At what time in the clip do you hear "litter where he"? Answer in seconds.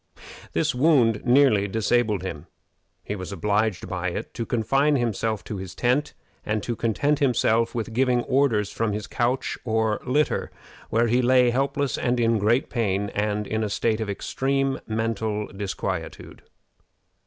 10.03-11.21